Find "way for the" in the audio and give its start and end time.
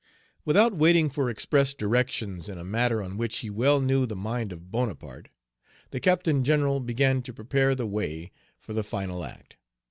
7.85-8.83